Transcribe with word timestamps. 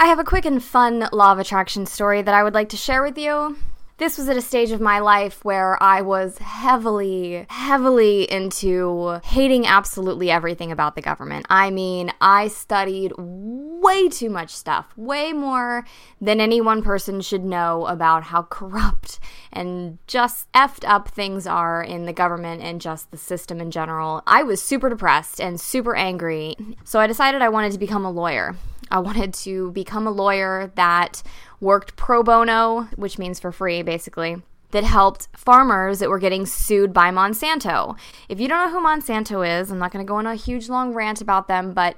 I 0.00 0.06
have 0.06 0.18
a 0.18 0.24
quick 0.24 0.46
and 0.46 0.64
fun 0.64 1.10
law 1.12 1.32
of 1.32 1.38
attraction 1.38 1.84
story 1.84 2.22
that 2.22 2.32
I 2.32 2.42
would 2.42 2.54
like 2.54 2.70
to 2.70 2.76
share 2.78 3.02
with 3.02 3.18
you. 3.18 3.58
This 3.98 4.16
was 4.16 4.30
at 4.30 4.36
a 4.38 4.40
stage 4.40 4.70
of 4.70 4.80
my 4.80 4.98
life 4.98 5.44
where 5.44 5.80
I 5.82 6.00
was 6.00 6.38
heavily, 6.38 7.44
heavily 7.50 8.22
into 8.22 9.20
hating 9.22 9.66
absolutely 9.66 10.30
everything 10.30 10.72
about 10.72 10.94
the 10.94 11.02
government. 11.02 11.44
I 11.50 11.68
mean, 11.68 12.14
I 12.18 12.48
studied 12.48 13.12
way 13.18 14.08
too 14.08 14.30
much 14.30 14.48
stuff, 14.56 14.86
way 14.96 15.34
more 15.34 15.84
than 16.18 16.40
any 16.40 16.62
one 16.62 16.80
person 16.80 17.20
should 17.20 17.44
know 17.44 17.84
about 17.84 18.22
how 18.22 18.44
corrupt 18.44 19.20
and 19.52 19.98
just 20.06 20.50
effed 20.54 20.88
up 20.88 21.08
things 21.08 21.46
are 21.46 21.82
in 21.82 22.06
the 22.06 22.14
government 22.14 22.62
and 22.62 22.80
just 22.80 23.10
the 23.10 23.18
system 23.18 23.60
in 23.60 23.70
general. 23.70 24.22
I 24.26 24.44
was 24.44 24.62
super 24.62 24.88
depressed 24.88 25.42
and 25.42 25.60
super 25.60 25.94
angry, 25.94 26.56
so 26.84 27.00
I 27.00 27.06
decided 27.06 27.42
I 27.42 27.50
wanted 27.50 27.72
to 27.72 27.78
become 27.78 28.06
a 28.06 28.10
lawyer. 28.10 28.56
I 28.90 28.98
wanted 28.98 29.34
to 29.34 29.70
become 29.72 30.06
a 30.06 30.10
lawyer 30.10 30.72
that 30.74 31.22
worked 31.60 31.96
pro 31.96 32.22
bono, 32.22 32.88
which 32.96 33.18
means 33.18 33.38
for 33.38 33.52
free, 33.52 33.82
basically 33.82 34.42
that 34.70 34.84
helped 34.84 35.28
farmers 35.36 35.98
that 35.98 36.08
were 36.08 36.18
getting 36.18 36.46
sued 36.46 36.92
by 36.92 37.10
Monsanto. 37.10 37.98
If 38.28 38.40
you 38.40 38.48
don't 38.48 38.70
know 38.70 38.78
who 38.78 38.86
Monsanto 38.86 39.60
is, 39.60 39.70
I'm 39.70 39.78
not 39.78 39.92
going 39.92 40.04
to 40.04 40.08
go 40.08 40.16
on 40.16 40.26
a 40.26 40.34
huge 40.34 40.68
long 40.68 40.94
rant 40.94 41.20
about 41.20 41.48
them, 41.48 41.72
but 41.72 41.96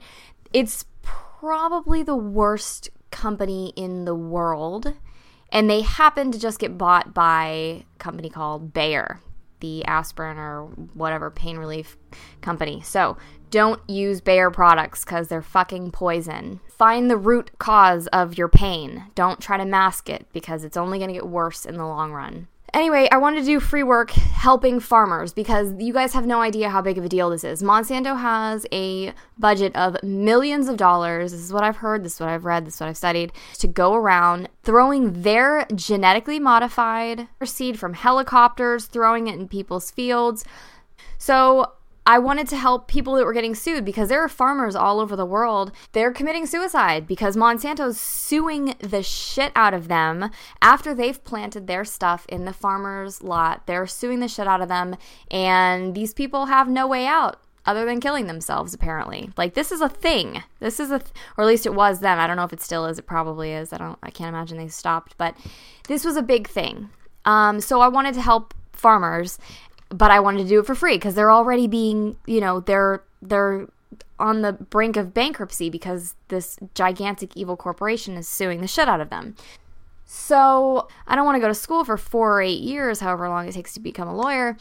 it's 0.52 0.86
probably 1.02 2.02
the 2.02 2.16
worst 2.16 2.90
company 3.10 3.72
in 3.76 4.04
the 4.04 4.14
world. 4.14 4.94
And 5.50 5.68
they 5.68 5.82
happened 5.82 6.32
to 6.32 6.40
just 6.40 6.58
get 6.58 6.78
bought 6.78 7.12
by 7.12 7.46
a 7.46 7.84
company 7.98 8.30
called 8.30 8.72
Bayer, 8.72 9.20
the 9.62 9.82
aspirin 9.86 10.36
or 10.36 10.64
whatever 10.92 11.30
pain 11.30 11.56
relief 11.56 11.96
company. 12.42 12.82
So 12.82 13.16
don't 13.50 13.80
use 13.88 14.20
Bayer 14.20 14.50
products 14.50 15.04
because 15.04 15.28
they're 15.28 15.40
fucking 15.40 15.92
poison. 15.92 16.60
Find 16.68 17.10
the 17.10 17.16
root 17.16 17.58
cause 17.58 18.06
of 18.08 18.36
your 18.36 18.48
pain. 18.48 19.04
Don't 19.14 19.40
try 19.40 19.56
to 19.56 19.64
mask 19.64 20.10
it 20.10 20.26
because 20.32 20.64
it's 20.64 20.76
only 20.76 20.98
going 20.98 21.08
to 21.08 21.14
get 21.14 21.28
worse 21.28 21.64
in 21.64 21.76
the 21.76 21.86
long 21.86 22.12
run. 22.12 22.48
Anyway, 22.74 23.06
I 23.12 23.18
wanted 23.18 23.40
to 23.40 23.46
do 23.46 23.60
free 23.60 23.82
work 23.82 24.12
helping 24.12 24.80
farmers 24.80 25.34
because 25.34 25.74
you 25.78 25.92
guys 25.92 26.14
have 26.14 26.24
no 26.24 26.40
idea 26.40 26.70
how 26.70 26.80
big 26.80 26.96
of 26.96 27.04
a 27.04 27.08
deal 27.08 27.28
this 27.28 27.44
is. 27.44 27.62
Monsanto 27.62 28.18
has 28.18 28.64
a 28.72 29.12
budget 29.38 29.76
of 29.76 30.02
millions 30.02 30.68
of 30.68 30.78
dollars. 30.78 31.32
This 31.32 31.42
is 31.42 31.52
what 31.52 31.64
I've 31.64 31.76
heard, 31.76 32.02
this 32.02 32.14
is 32.14 32.20
what 32.20 32.30
I've 32.30 32.46
read, 32.46 32.66
this 32.66 32.76
is 32.76 32.80
what 32.80 32.88
I've 32.88 32.96
studied 32.96 33.32
to 33.58 33.68
go 33.68 33.92
around 33.92 34.48
throwing 34.62 35.22
their 35.22 35.66
genetically 35.74 36.40
modified 36.40 37.28
seed 37.44 37.78
from 37.78 37.92
helicopters, 37.92 38.86
throwing 38.86 39.26
it 39.26 39.38
in 39.38 39.48
people's 39.48 39.90
fields. 39.90 40.42
So, 41.18 41.72
I 42.04 42.18
wanted 42.18 42.48
to 42.48 42.56
help 42.56 42.88
people 42.88 43.14
that 43.14 43.24
were 43.24 43.32
getting 43.32 43.54
sued 43.54 43.84
because 43.84 44.08
there 44.08 44.22
are 44.22 44.28
farmers 44.28 44.74
all 44.74 44.98
over 44.98 45.14
the 45.14 45.26
world. 45.26 45.70
They're 45.92 46.12
committing 46.12 46.46
suicide 46.46 47.06
because 47.06 47.36
Monsanto's 47.36 48.00
suing 48.00 48.74
the 48.80 49.02
shit 49.02 49.52
out 49.54 49.72
of 49.72 49.88
them 49.88 50.30
after 50.60 50.94
they've 50.94 51.22
planted 51.22 51.66
their 51.66 51.84
stuff 51.84 52.26
in 52.28 52.44
the 52.44 52.52
farmer's 52.52 53.22
lot. 53.22 53.66
They're 53.66 53.86
suing 53.86 54.18
the 54.20 54.28
shit 54.28 54.48
out 54.48 54.60
of 54.60 54.68
them, 54.68 54.96
and 55.30 55.94
these 55.94 56.12
people 56.12 56.46
have 56.46 56.68
no 56.68 56.86
way 56.86 57.06
out 57.06 57.38
other 57.64 57.84
than 57.84 58.00
killing 58.00 58.26
themselves 58.26 58.74
apparently. 58.74 59.30
Like 59.36 59.54
this 59.54 59.70
is 59.70 59.80
a 59.80 59.88
thing. 59.88 60.42
This 60.58 60.80
is 60.80 60.90
a 60.90 60.98
th- 60.98 61.12
or 61.36 61.44
at 61.44 61.46
least 61.46 61.66
it 61.66 61.74
was 61.74 62.00
then. 62.00 62.18
I 62.18 62.26
don't 62.26 62.36
know 62.36 62.44
if 62.44 62.52
it 62.52 62.60
still 62.60 62.86
is. 62.86 62.98
It 62.98 63.06
probably 63.06 63.52
is. 63.52 63.72
I 63.72 63.78
don't 63.78 63.98
i 64.02 64.10
can't 64.10 64.34
imagine 64.34 64.58
they 64.58 64.66
stopped 64.68 65.16
but 65.16 65.36
this 65.86 66.04
was 66.04 66.16
a 66.16 66.22
big 66.22 66.48
thing. 66.48 66.90
Um, 67.24 67.60
so 67.60 67.80
i 67.80 67.86
wanted 67.86 68.14
to 68.14 68.20
help 68.20 68.54
farmers 68.72 69.38
but 69.92 70.10
I 70.10 70.20
wanted 70.20 70.44
to 70.44 70.48
do 70.48 70.60
it 70.60 70.66
for 70.66 70.74
free 70.74 70.96
because 70.96 71.14
they're 71.14 71.30
already 71.30 71.66
being, 71.66 72.16
you 72.26 72.40
know, 72.40 72.60
they're 72.60 73.02
they're 73.20 73.68
on 74.18 74.42
the 74.42 74.52
brink 74.52 74.96
of 74.96 75.12
bankruptcy 75.12 75.68
because 75.68 76.14
this 76.28 76.58
gigantic 76.74 77.36
evil 77.36 77.56
corporation 77.56 78.16
is 78.16 78.28
suing 78.28 78.60
the 78.60 78.68
shit 78.68 78.88
out 78.88 79.00
of 79.00 79.10
them. 79.10 79.34
So 80.04 80.88
I 81.06 81.16
don't 81.16 81.24
want 81.24 81.36
to 81.36 81.40
go 81.40 81.48
to 81.48 81.54
school 81.54 81.84
for 81.84 81.96
four 81.96 82.36
or 82.36 82.42
eight 82.42 82.60
years, 82.60 83.00
however 83.00 83.28
long 83.30 83.48
it 83.48 83.52
takes 83.52 83.72
to 83.74 83.80
become 83.80 84.08
a 84.08 84.14
lawyer. 84.14 84.58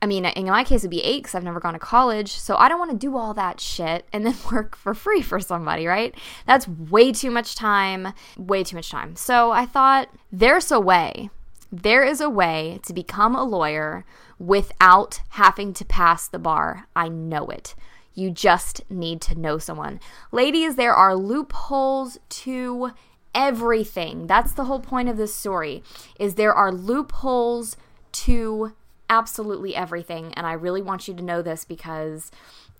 I 0.00 0.06
mean, 0.06 0.24
in 0.24 0.46
my 0.46 0.64
case, 0.64 0.80
it'd 0.80 0.90
be 0.90 1.02
eight 1.02 1.24
because 1.24 1.34
I've 1.34 1.44
never 1.44 1.60
gone 1.60 1.74
to 1.74 1.78
college. 1.78 2.30
So 2.30 2.56
I 2.56 2.68
don't 2.68 2.78
want 2.78 2.92
to 2.92 2.96
do 2.96 3.16
all 3.16 3.34
that 3.34 3.60
shit 3.60 4.06
and 4.12 4.24
then 4.24 4.34
work 4.52 4.74
for 4.74 4.94
free 4.94 5.20
for 5.20 5.38
somebody, 5.38 5.86
right? 5.86 6.14
That's 6.46 6.66
way 6.66 7.12
too 7.12 7.30
much 7.30 7.56
time, 7.56 8.14
way 8.38 8.64
too 8.64 8.76
much 8.76 8.90
time. 8.90 9.16
So 9.16 9.50
I 9.50 9.66
thought 9.66 10.08
there's 10.32 10.72
a 10.72 10.80
way. 10.80 11.28
There 11.72 12.04
is 12.04 12.20
a 12.20 12.30
way 12.30 12.80
to 12.84 12.92
become 12.92 13.34
a 13.34 13.44
lawyer 13.44 14.04
without 14.38 15.20
having 15.30 15.72
to 15.74 15.84
pass 15.84 16.28
the 16.28 16.38
bar. 16.38 16.86
I 16.94 17.08
know 17.08 17.46
it. 17.46 17.74
You 18.14 18.30
just 18.30 18.82
need 18.90 19.20
to 19.22 19.38
know 19.38 19.58
someone. 19.58 20.00
Ladies, 20.32 20.76
there 20.76 20.94
are 20.94 21.14
loopholes 21.14 22.18
to 22.28 22.92
everything. 23.34 24.26
That's 24.26 24.52
the 24.52 24.64
whole 24.64 24.80
point 24.80 25.08
of 25.08 25.16
this 25.16 25.34
story. 25.34 25.82
Is 26.18 26.34
there 26.34 26.54
are 26.54 26.72
loopholes 26.72 27.76
to 28.12 28.72
absolutely 29.08 29.76
everything 29.76 30.32
and 30.34 30.46
I 30.46 30.52
really 30.52 30.82
want 30.82 31.06
you 31.06 31.14
to 31.14 31.22
know 31.22 31.42
this 31.42 31.64
because 31.64 32.30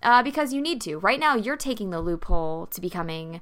uh, 0.03 0.23
because 0.23 0.53
you 0.53 0.61
need 0.61 0.81
to. 0.83 0.99
Right 0.99 1.19
now, 1.19 1.37
you're 1.37 1.57
taking 1.57 1.91
the 1.91 2.01
loophole 2.01 2.67
to 2.67 2.81
becoming 2.81 3.41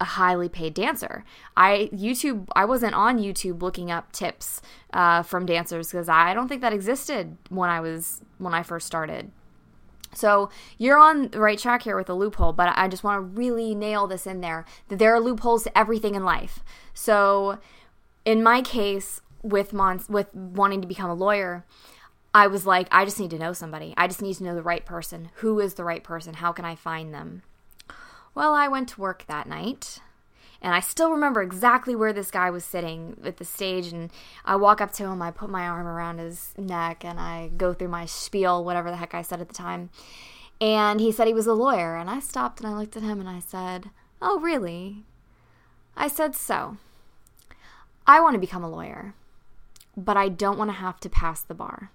a 0.00 0.04
highly 0.04 0.48
paid 0.48 0.74
dancer. 0.74 1.24
I 1.56 1.90
YouTube 1.92 2.48
I 2.54 2.64
wasn't 2.64 2.94
on 2.94 3.18
YouTube 3.18 3.62
looking 3.62 3.90
up 3.90 4.12
tips 4.12 4.62
uh, 4.92 5.22
from 5.22 5.46
dancers 5.46 5.90
because 5.90 6.08
I 6.08 6.34
don't 6.34 6.48
think 6.48 6.62
that 6.62 6.72
existed 6.72 7.36
when 7.48 7.68
I 7.68 7.80
was 7.80 8.20
when 8.38 8.54
I 8.54 8.62
first 8.62 8.86
started. 8.86 9.30
So 10.14 10.50
you're 10.78 10.98
on 10.98 11.28
the 11.28 11.40
right 11.40 11.58
track 11.58 11.82
here 11.82 11.96
with 11.96 12.08
a 12.08 12.14
loophole, 12.14 12.52
but 12.52 12.72
I 12.76 12.88
just 12.88 13.04
want 13.04 13.18
to 13.18 13.38
really 13.38 13.74
nail 13.74 14.06
this 14.06 14.26
in 14.26 14.40
there 14.40 14.64
that 14.88 14.98
there 14.98 15.14
are 15.14 15.20
loopholes 15.20 15.64
to 15.64 15.78
everything 15.78 16.14
in 16.14 16.24
life. 16.24 16.60
So 16.94 17.58
in 18.24 18.42
my 18.42 18.62
case 18.62 19.20
with 19.42 19.72
Mons 19.72 20.08
with 20.08 20.34
wanting 20.34 20.80
to 20.80 20.88
become 20.88 21.10
a 21.10 21.14
lawyer, 21.14 21.64
I 22.34 22.46
was 22.46 22.66
like, 22.66 22.88
I 22.90 23.04
just 23.04 23.18
need 23.18 23.30
to 23.30 23.38
know 23.38 23.52
somebody. 23.52 23.94
I 23.96 24.06
just 24.06 24.22
need 24.22 24.34
to 24.34 24.44
know 24.44 24.54
the 24.54 24.62
right 24.62 24.84
person. 24.84 25.30
Who 25.36 25.60
is 25.60 25.74
the 25.74 25.84
right 25.84 26.04
person? 26.04 26.34
How 26.34 26.52
can 26.52 26.64
I 26.64 26.74
find 26.74 27.12
them? 27.12 27.42
Well, 28.38 28.54
I 28.54 28.68
went 28.68 28.90
to 28.90 29.00
work 29.00 29.24
that 29.26 29.48
night. 29.48 29.98
And 30.62 30.72
I 30.72 30.78
still 30.78 31.10
remember 31.10 31.42
exactly 31.42 31.96
where 31.96 32.12
this 32.12 32.30
guy 32.30 32.50
was 32.50 32.64
sitting 32.64 33.20
at 33.24 33.38
the 33.38 33.44
stage. 33.44 33.88
And 33.88 34.12
I 34.44 34.54
walk 34.54 34.80
up 34.80 34.92
to 34.92 35.06
him, 35.06 35.20
I 35.20 35.32
put 35.32 35.50
my 35.50 35.66
arm 35.66 35.88
around 35.88 36.18
his 36.18 36.54
neck, 36.56 37.04
and 37.04 37.18
I 37.18 37.50
go 37.56 37.72
through 37.72 37.88
my 37.88 38.06
spiel, 38.06 38.62
whatever 38.62 38.92
the 38.92 38.96
heck 38.96 39.12
I 39.12 39.22
said 39.22 39.40
at 39.40 39.48
the 39.48 39.54
time. 39.54 39.90
And 40.60 41.00
he 41.00 41.10
said 41.10 41.26
he 41.26 41.34
was 41.34 41.48
a 41.48 41.52
lawyer. 41.52 41.96
And 41.96 42.08
I 42.08 42.20
stopped 42.20 42.60
and 42.60 42.68
I 42.68 42.78
looked 42.78 42.96
at 42.96 43.02
him 43.02 43.18
and 43.18 43.28
I 43.28 43.40
said, 43.40 43.90
Oh, 44.22 44.38
really? 44.38 45.02
I 45.96 46.06
said, 46.06 46.36
So, 46.36 46.76
I 48.06 48.20
want 48.20 48.34
to 48.34 48.40
become 48.40 48.62
a 48.62 48.70
lawyer, 48.70 49.14
but 49.96 50.16
I 50.16 50.28
don't 50.28 50.58
want 50.58 50.70
to 50.70 50.76
have 50.76 51.00
to 51.00 51.10
pass 51.10 51.42
the 51.42 51.54
bar. 51.54 51.90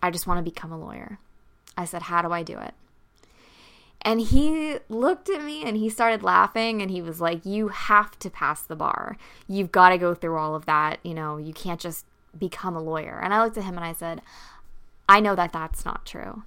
I 0.00 0.12
just 0.12 0.28
want 0.28 0.38
to 0.38 0.48
become 0.48 0.70
a 0.70 0.78
lawyer. 0.78 1.18
I 1.76 1.84
said, 1.84 2.02
How 2.02 2.22
do 2.22 2.30
I 2.30 2.44
do 2.44 2.58
it? 2.58 2.74
And 4.02 4.20
he 4.20 4.76
looked 4.88 5.28
at 5.28 5.42
me 5.42 5.64
and 5.64 5.76
he 5.76 5.88
started 5.88 6.22
laughing 6.22 6.80
and 6.80 6.90
he 6.90 7.02
was 7.02 7.20
like, 7.20 7.44
You 7.44 7.68
have 7.68 8.18
to 8.20 8.30
pass 8.30 8.62
the 8.62 8.76
bar. 8.76 9.16
You've 9.48 9.72
got 9.72 9.90
to 9.90 9.98
go 9.98 10.14
through 10.14 10.36
all 10.36 10.54
of 10.54 10.66
that. 10.66 10.98
You 11.02 11.14
know, 11.14 11.36
you 11.36 11.52
can't 11.52 11.80
just 11.80 12.06
become 12.38 12.76
a 12.76 12.82
lawyer. 12.82 13.20
And 13.22 13.34
I 13.34 13.42
looked 13.42 13.58
at 13.58 13.64
him 13.64 13.76
and 13.76 13.84
I 13.84 13.92
said, 13.92 14.22
I 15.08 15.20
know 15.20 15.34
that 15.34 15.52
that's 15.52 15.84
not 15.84 16.06
true. 16.06 16.44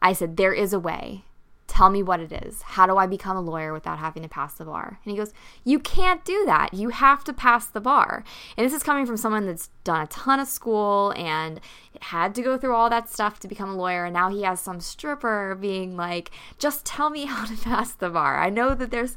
I 0.00 0.12
said, 0.12 0.36
There 0.36 0.54
is 0.54 0.72
a 0.72 0.80
way. 0.80 1.24
Tell 1.74 1.90
me 1.90 2.04
what 2.04 2.20
it 2.20 2.30
is. 2.30 2.62
How 2.62 2.86
do 2.86 2.98
I 2.98 3.08
become 3.08 3.36
a 3.36 3.40
lawyer 3.40 3.72
without 3.72 3.98
having 3.98 4.22
to 4.22 4.28
pass 4.28 4.54
the 4.54 4.64
bar? 4.64 5.00
And 5.04 5.10
he 5.10 5.16
goes, 5.16 5.32
You 5.64 5.80
can't 5.80 6.24
do 6.24 6.44
that. 6.46 6.72
You 6.72 6.90
have 6.90 7.24
to 7.24 7.32
pass 7.32 7.66
the 7.66 7.80
bar. 7.80 8.22
And 8.56 8.64
this 8.64 8.72
is 8.72 8.84
coming 8.84 9.06
from 9.06 9.16
someone 9.16 9.44
that's 9.44 9.70
done 9.82 10.00
a 10.00 10.06
ton 10.06 10.38
of 10.38 10.46
school 10.46 11.12
and 11.16 11.60
had 12.00 12.32
to 12.36 12.42
go 12.42 12.56
through 12.56 12.76
all 12.76 12.88
that 12.90 13.10
stuff 13.10 13.40
to 13.40 13.48
become 13.48 13.70
a 13.70 13.76
lawyer. 13.76 14.04
And 14.04 14.14
now 14.14 14.30
he 14.30 14.44
has 14.44 14.60
some 14.60 14.78
stripper 14.78 15.58
being 15.60 15.96
like, 15.96 16.30
Just 16.60 16.86
tell 16.86 17.10
me 17.10 17.24
how 17.24 17.44
to 17.44 17.56
pass 17.64 17.92
the 17.92 18.08
bar. 18.08 18.38
I 18.38 18.50
know 18.50 18.76
that 18.76 18.92
there's, 18.92 19.16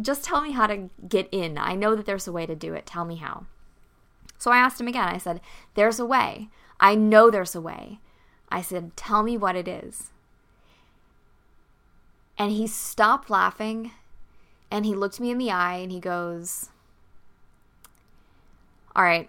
just 0.00 0.24
tell 0.24 0.40
me 0.40 0.52
how 0.52 0.68
to 0.68 0.88
get 1.06 1.28
in. 1.30 1.58
I 1.58 1.74
know 1.74 1.94
that 1.94 2.06
there's 2.06 2.26
a 2.26 2.32
way 2.32 2.46
to 2.46 2.56
do 2.56 2.72
it. 2.72 2.86
Tell 2.86 3.04
me 3.04 3.16
how. 3.16 3.44
So 4.38 4.50
I 4.50 4.56
asked 4.56 4.80
him 4.80 4.88
again. 4.88 5.06
I 5.06 5.18
said, 5.18 5.42
There's 5.74 6.00
a 6.00 6.06
way. 6.06 6.48
I 6.80 6.94
know 6.94 7.30
there's 7.30 7.54
a 7.54 7.60
way. 7.60 8.00
I 8.48 8.62
said, 8.62 8.96
Tell 8.96 9.22
me 9.22 9.36
what 9.36 9.54
it 9.54 9.68
is. 9.68 10.12
And 12.40 12.52
he 12.52 12.66
stopped 12.66 13.28
laughing 13.28 13.90
and 14.70 14.86
he 14.86 14.94
looked 14.94 15.20
me 15.20 15.30
in 15.30 15.36
the 15.36 15.50
eye 15.50 15.74
and 15.74 15.92
he 15.92 16.00
goes, 16.00 16.70
All 18.96 19.04
right, 19.04 19.28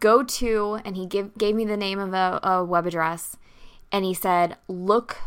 go 0.00 0.24
to, 0.24 0.80
and 0.84 0.96
he 0.96 1.06
give, 1.06 1.38
gave 1.38 1.54
me 1.54 1.64
the 1.64 1.76
name 1.76 2.00
of 2.00 2.12
a, 2.12 2.40
a 2.42 2.64
web 2.64 2.84
address. 2.84 3.36
And 3.92 4.04
he 4.04 4.12
said, 4.12 4.56
Look 4.66 5.18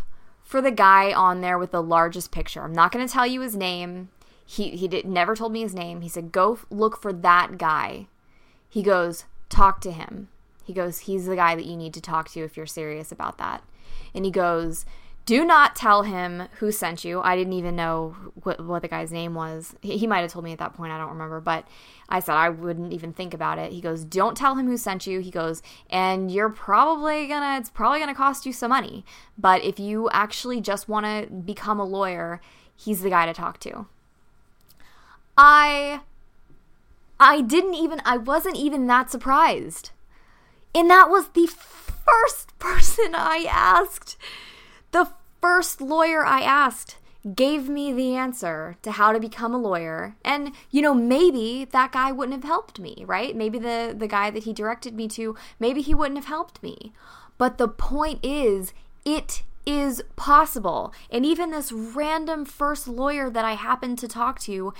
for 0.44 0.62
the 0.62 0.72
guy 0.72 1.14
on 1.14 1.40
there 1.40 1.58
with 1.58 1.72
the 1.72 1.82
largest 1.82 2.34
picture. 2.34 2.64
I'm 2.64 2.74
not 2.74 2.92
going 2.92 3.08
to 3.08 3.12
tell 3.12 3.26
you 3.26 3.40
his 3.40 3.56
name. 3.56 4.10
He, 4.46 4.72
he 4.72 4.90
did, 4.90 5.06
never 5.06 5.34
told 5.34 5.54
me 5.54 5.62
his 5.62 5.74
name. 5.74 6.02
He 6.02 6.10
said, 6.10 6.34
Go 6.34 6.60
look 6.70 7.02
for 7.02 7.14
that 7.14 7.58
guy. 7.58 8.08
He 8.70 8.84
goes, 8.84 9.24
Talk 9.48 9.80
to 9.82 9.94
him. 9.94 10.28
He 10.66 10.74
goes, 10.74 11.00
He's 11.00 11.28
the 11.28 11.38
guy 11.38 11.56
that 11.56 11.66
you 11.66 11.78
need 11.78 11.94
to 11.94 12.02
talk 12.02 12.28
to 12.32 12.42
if 12.42 12.58
you're 12.58 12.66
serious 12.66 13.10
about 13.10 13.38
that. 13.38 13.64
And 14.14 14.26
he 14.26 14.32
goes, 14.32 14.86
Do 15.26 15.46
not 15.46 15.76
tell 15.76 16.04
him 16.04 16.48
who 16.58 16.72
sent 16.72 17.06
you. 17.06 17.22
I 17.22 17.36
didn't 17.36 17.54
even 17.54 17.76
know 17.76 18.16
what, 18.44 18.66
what 18.66 18.82
the 18.82 18.88
guy's 18.88 19.12
name 19.12 19.36
was. 19.36 19.76
He, 19.82 19.98
he 19.98 20.08
might 20.08 20.22
have 20.22 20.32
told 20.32 20.44
me 20.44 20.52
at 20.52 20.60
that 20.60 20.74
point. 20.74 20.92
I 20.92 20.98
don't 20.98 21.10
remember. 21.10 21.40
But 21.40 21.68
I 22.10 22.20
said 22.20 22.36
I 22.36 22.50
wouldn't 22.50 22.92
even 22.92 23.14
think 23.14 23.34
about 23.34 23.60
it. 23.60 23.72
He 23.72 23.82
goes, 23.82 24.04
Don't 24.04 24.36
tell 24.36 24.56
him 24.56 24.68
who 24.68 24.78
sent 24.78 25.06
you. 25.06 25.20
He 25.20 25.30
goes, 25.30 25.62
And 25.90 26.32
you're 26.32 26.50
probably 26.50 27.28
gonna, 27.28 27.60
it's 27.60 27.70
probably 27.70 28.00
gonna 28.00 28.16
cost 28.16 28.46
you 28.46 28.54
some 28.54 28.70
money. 28.70 29.06
But 29.38 29.64
if 29.64 29.80
you 29.80 30.10
actually 30.10 30.60
just 30.60 30.90
wanna 30.90 31.28
become 31.28 31.80
a 31.80 31.86
lawyer, 31.86 32.42
he's 32.76 33.02
the 33.02 33.10
guy 33.10 33.28
to 33.28 33.34
talk 33.34 33.60
to. 33.62 33.86
I, 35.38 36.02
I 37.20 37.42
didn't 37.42 37.76
even, 37.76 38.02
I 38.06 38.18
wasn't 38.18 38.58
even 38.58 38.88
that 38.88 39.12
surprised. 39.12 39.92
And 40.74 40.90
that 40.90 41.10
was 41.10 41.30
the 41.30 41.48
first 41.48 42.58
person 42.60 43.14
I 43.14 43.46
asked. 43.48 44.18
The 44.92 45.10
first 45.42 45.82
lawyer 45.82 46.26
I 46.26 46.42
asked 46.42 46.98
gave 47.36 47.70
me 47.70 47.94
the 47.94 48.16
answer 48.16 48.78
to 48.82 48.92
how 48.92 49.12
to 49.12 49.20
become 49.20 49.54
a 49.54 49.58
lawyer. 49.58 50.16
And, 50.26 50.54
you 50.72 50.82
know, 50.82 50.94
maybe 50.94 51.66
that 51.72 51.92
guy 51.92 52.12
wouldn't 52.12 52.36
have 52.36 52.50
helped 52.50 52.80
me, 52.80 53.04
right? 53.06 53.36
Maybe 53.36 53.60
the, 53.60 53.94
the 53.96 54.08
guy 54.08 54.32
that 54.32 54.44
he 54.44 54.54
directed 54.54 54.96
me 54.96 55.08
to, 55.10 55.36
maybe 55.60 55.82
he 55.82 55.94
wouldn't 55.94 56.18
have 56.18 56.26
helped 56.26 56.64
me. 56.64 56.94
But 57.38 57.58
the 57.58 57.68
point 57.68 58.20
is, 58.24 58.74
it 59.06 59.44
is 59.66 60.04
possible. 60.16 60.94
And 61.12 61.26
even 61.26 61.52
this 61.52 61.72
random 61.72 62.46
first 62.46 62.88
lawyer 62.88 63.30
that 63.30 63.46
I 63.46 63.54
happened 63.54 64.00
to 64.00 64.08
talk 64.08 64.40
to 64.42 64.74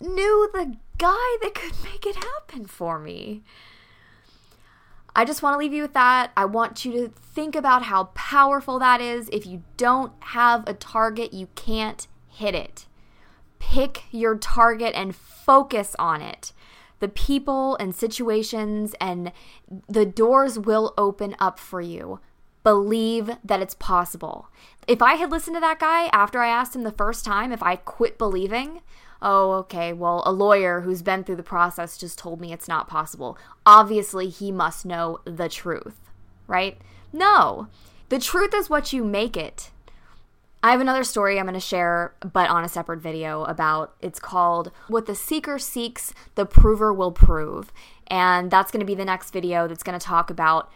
knew 0.00 0.50
the 0.52 0.76
guy 0.98 1.36
that 1.42 1.54
could 1.54 1.74
make 1.82 2.06
it 2.06 2.16
happen 2.16 2.66
for 2.66 2.98
me. 2.98 3.42
I 5.14 5.24
just 5.24 5.42
want 5.42 5.54
to 5.54 5.58
leave 5.58 5.72
you 5.72 5.82
with 5.82 5.92
that. 5.92 6.32
I 6.36 6.46
want 6.46 6.84
you 6.84 6.92
to 6.92 7.08
think 7.08 7.54
about 7.54 7.84
how 7.84 8.04
powerful 8.14 8.78
that 8.78 9.00
is. 9.00 9.28
If 9.30 9.46
you 9.46 9.62
don't 9.76 10.12
have 10.20 10.66
a 10.66 10.74
target, 10.74 11.34
you 11.34 11.48
can't 11.54 12.06
hit 12.28 12.54
it. 12.54 12.86
Pick 13.58 14.04
your 14.10 14.36
target 14.36 14.94
and 14.94 15.14
focus 15.14 15.94
on 15.98 16.22
it. 16.22 16.52
The 17.00 17.08
people 17.08 17.76
and 17.76 17.94
situations 17.94 18.94
and 19.00 19.32
the 19.88 20.06
doors 20.06 20.58
will 20.58 20.94
open 20.96 21.36
up 21.38 21.58
for 21.58 21.80
you. 21.80 22.20
Believe 22.62 23.30
that 23.44 23.60
it's 23.60 23.74
possible. 23.74 24.48
If 24.86 25.02
I 25.02 25.14
had 25.14 25.30
listened 25.30 25.56
to 25.56 25.60
that 25.60 25.80
guy 25.80 26.06
after 26.06 26.40
I 26.40 26.48
asked 26.48 26.76
him 26.76 26.82
the 26.82 26.92
first 26.92 27.24
time, 27.24 27.52
if 27.52 27.62
I 27.62 27.76
quit 27.76 28.18
believing, 28.18 28.82
oh, 29.20 29.52
okay, 29.52 29.92
well, 29.92 30.22
a 30.26 30.32
lawyer 30.32 30.80
who's 30.80 31.02
been 31.02 31.24
through 31.24 31.36
the 31.36 31.42
process 31.42 31.96
just 31.96 32.18
told 32.18 32.40
me 32.40 32.52
it's 32.52 32.68
not 32.68 32.88
possible. 32.88 33.38
Obviously, 33.64 34.28
he 34.28 34.50
must 34.52 34.84
know 34.84 35.20
the 35.24 35.48
truth, 35.48 36.10
right? 36.46 36.78
No. 37.12 37.68
The 38.08 38.18
truth 38.18 38.52
is 38.54 38.68
what 38.68 38.92
you 38.92 39.04
make 39.04 39.36
it. 39.36 39.70
I 40.64 40.70
have 40.70 40.80
another 40.80 41.02
story 41.02 41.38
I'm 41.40 41.46
going 41.46 41.54
to 41.54 41.60
share, 41.60 42.14
but 42.20 42.48
on 42.48 42.64
a 42.64 42.68
separate 42.68 43.00
video 43.00 43.42
about 43.44 43.94
it's 44.00 44.20
called 44.20 44.70
What 44.86 45.06
the 45.06 45.14
Seeker 45.14 45.58
Seeks, 45.58 46.14
the 46.36 46.46
Prover 46.46 46.92
Will 46.92 47.10
Prove. 47.10 47.72
And 48.06 48.48
that's 48.50 48.70
going 48.70 48.80
to 48.80 48.86
be 48.86 48.94
the 48.94 49.04
next 49.04 49.32
video 49.32 49.66
that's 49.66 49.82
going 49.82 49.98
to 49.98 50.04
talk 50.04 50.30
about 50.30 50.70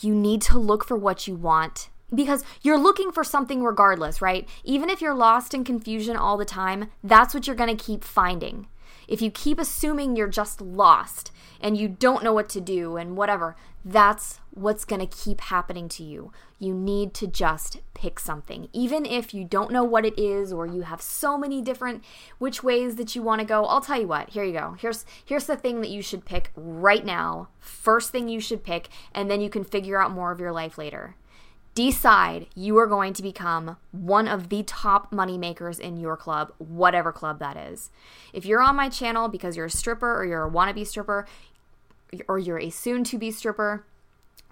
you 0.00 0.14
need 0.14 0.42
to 0.42 0.58
look 0.58 0.84
for 0.84 0.96
what 0.96 1.26
you 1.26 1.34
want 1.34 1.90
because 2.14 2.44
you're 2.62 2.78
looking 2.78 3.10
for 3.10 3.24
something 3.24 3.62
regardless, 3.62 4.22
right? 4.22 4.48
Even 4.62 4.88
if 4.88 5.00
you're 5.00 5.14
lost 5.14 5.54
in 5.54 5.64
confusion 5.64 6.16
all 6.16 6.36
the 6.36 6.44
time, 6.44 6.90
that's 7.02 7.34
what 7.34 7.46
you're 7.46 7.56
going 7.56 7.74
to 7.74 7.84
keep 7.84 8.04
finding. 8.04 8.68
If 9.08 9.20
you 9.20 9.30
keep 9.30 9.58
assuming 9.58 10.16
you're 10.16 10.28
just 10.28 10.60
lost 10.60 11.30
and 11.60 11.76
you 11.76 11.88
don't 11.88 12.24
know 12.24 12.32
what 12.32 12.48
to 12.50 12.60
do 12.60 12.96
and 12.96 13.16
whatever, 13.16 13.56
that's 13.84 14.40
what's 14.50 14.84
going 14.84 15.06
to 15.06 15.24
keep 15.24 15.42
happening 15.42 15.88
to 15.90 16.02
you. 16.02 16.32
You 16.58 16.72
need 16.72 17.12
to 17.14 17.26
just 17.26 17.80
pick 17.92 18.18
something. 18.18 18.68
Even 18.72 19.04
if 19.04 19.34
you 19.34 19.44
don't 19.44 19.72
know 19.72 19.84
what 19.84 20.06
it 20.06 20.18
is 20.18 20.52
or 20.52 20.66
you 20.66 20.82
have 20.82 21.02
so 21.02 21.36
many 21.36 21.60
different 21.60 22.02
which 22.38 22.62
ways 22.62 22.96
that 22.96 23.14
you 23.14 23.22
want 23.22 23.40
to 23.40 23.46
go, 23.46 23.66
I'll 23.66 23.82
tell 23.82 24.00
you 24.00 24.08
what. 24.08 24.30
Here 24.30 24.44
you 24.44 24.54
go. 24.54 24.76
Here's 24.78 25.04
here's 25.22 25.46
the 25.46 25.56
thing 25.56 25.82
that 25.82 25.90
you 25.90 26.00
should 26.00 26.24
pick 26.24 26.50
right 26.56 27.04
now. 27.04 27.48
First 27.84 28.10
thing 28.10 28.30
you 28.30 28.40
should 28.40 28.64
pick 28.64 28.88
and 29.12 29.30
then 29.30 29.42
you 29.42 29.50
can 29.50 29.62
figure 29.62 30.00
out 30.00 30.10
more 30.10 30.32
of 30.32 30.40
your 30.40 30.52
life 30.52 30.78
later 30.78 31.16
decide 31.74 32.46
you 32.54 32.78
are 32.78 32.86
going 32.86 33.12
to 33.12 33.22
become 33.22 33.76
one 33.90 34.28
of 34.28 34.48
the 34.48 34.62
top 34.62 35.12
money 35.12 35.36
makers 35.36 35.78
in 35.78 35.96
your 35.96 36.16
club, 36.16 36.52
whatever 36.58 37.12
club 37.12 37.40
that 37.40 37.56
is. 37.56 37.90
If 38.32 38.46
you're 38.46 38.62
on 38.62 38.76
my 38.76 38.88
channel 38.88 39.28
because 39.28 39.56
you're 39.56 39.66
a 39.66 39.70
stripper 39.70 40.16
or 40.16 40.24
you're 40.24 40.46
a 40.46 40.50
wannabe 40.50 40.86
stripper 40.86 41.26
or 42.28 42.38
you're 42.38 42.60
a 42.60 42.70
soon 42.70 43.02
to 43.04 43.18
be 43.18 43.32
stripper, 43.32 43.84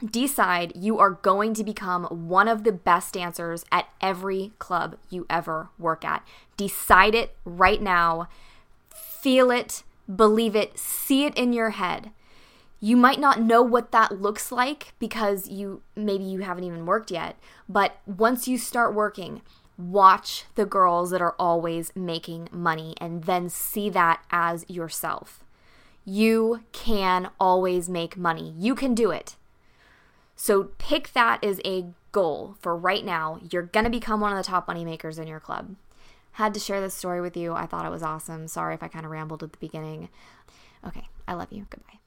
decide 0.04 0.72
you 0.74 0.98
are 0.98 1.12
going 1.12 1.54
to 1.54 1.62
become 1.62 2.04
one 2.06 2.48
of 2.48 2.64
the 2.64 2.72
best 2.72 3.14
dancers 3.14 3.64
at 3.70 3.86
every 4.00 4.52
club 4.58 4.96
you 5.08 5.24
ever 5.30 5.68
work 5.78 6.04
at. 6.04 6.26
Decide 6.56 7.14
it 7.14 7.36
right 7.44 7.80
now. 7.80 8.28
Feel 8.90 9.52
it, 9.52 9.84
believe 10.12 10.56
it, 10.56 10.76
see 10.76 11.24
it 11.24 11.36
in 11.36 11.52
your 11.52 11.70
head 11.70 12.10
you 12.84 12.96
might 12.96 13.20
not 13.20 13.40
know 13.40 13.62
what 13.62 13.92
that 13.92 14.20
looks 14.20 14.52
like 14.52 14.92
because 14.98 15.48
you 15.48 15.80
maybe 15.96 16.24
you 16.24 16.40
haven't 16.40 16.64
even 16.64 16.84
worked 16.84 17.10
yet 17.10 17.36
but 17.68 17.98
once 18.06 18.46
you 18.46 18.58
start 18.58 18.92
working 18.94 19.40
watch 19.78 20.44
the 20.54 20.66
girls 20.66 21.10
that 21.10 21.20
are 21.20 21.34
always 21.38 21.92
making 21.94 22.48
money 22.52 22.94
and 23.00 23.24
then 23.24 23.48
see 23.48 23.90
that 23.90 24.22
as 24.30 24.64
yourself. 24.68 25.44
You 26.04 26.62
can 26.72 27.30
always 27.38 27.88
make 27.88 28.16
money. 28.16 28.54
You 28.58 28.74
can 28.74 28.94
do 28.94 29.10
it. 29.10 29.36
So 30.34 30.64
pick 30.78 31.12
that 31.12 31.42
as 31.44 31.60
a 31.64 31.86
goal 32.10 32.56
for 32.60 32.76
right 32.76 33.04
now. 33.04 33.38
You're 33.50 33.62
going 33.62 33.84
to 33.84 33.90
become 33.90 34.20
one 34.20 34.32
of 34.32 34.38
the 34.38 34.48
top 34.48 34.66
money 34.66 34.84
makers 34.84 35.18
in 35.18 35.28
your 35.28 35.40
club. 35.40 35.76
Had 36.32 36.54
to 36.54 36.60
share 36.60 36.80
this 36.80 36.94
story 36.94 37.20
with 37.20 37.36
you. 37.36 37.52
I 37.52 37.66
thought 37.66 37.86
it 37.86 37.90
was 37.90 38.02
awesome. 38.02 38.48
Sorry 38.48 38.74
if 38.74 38.82
i 38.82 38.88
kind 38.88 39.04
of 39.04 39.10
rambled 39.10 39.42
at 39.42 39.52
the 39.52 39.58
beginning. 39.58 40.08
Okay 40.86 41.08
i 41.28 41.34
love 41.34 41.48
you. 41.52 41.66
Goodbye 41.70 42.01